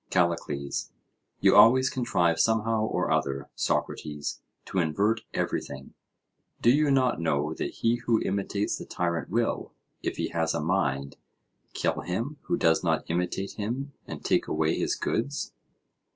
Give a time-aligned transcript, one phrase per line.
[0.09, 0.89] CALLICLES:
[1.41, 5.93] You always contrive somehow or other, Socrates, to invert everything:
[6.59, 10.59] do you not know that he who imitates the tyrant will, if he has a
[10.59, 11.17] mind,
[11.75, 15.53] kill him who does not imitate him and take away his goods?